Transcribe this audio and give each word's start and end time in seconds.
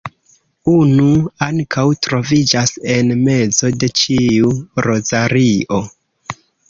Unu 0.75 1.09
ankaŭ 1.47 1.83
troviĝas 2.07 2.73
en 2.95 3.11
mezo 3.27 3.71
de 3.85 3.91
ĉiu 4.01 4.51
rozario. 4.89 5.83